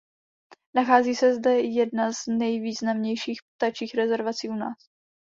Nachází 0.75 1.15
se 1.15 1.33
zde 1.35 1.59
jedna 1.59 2.11
z 2.13 2.17
nejvýznamnějších 2.27 3.39
ptačích 3.57 3.95
rezervací 3.95 4.49
u 4.49 4.53
nás. 4.53 4.77